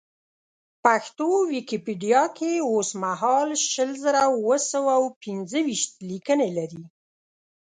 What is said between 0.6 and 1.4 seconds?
پښتو